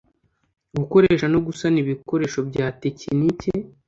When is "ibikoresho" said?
1.83-2.39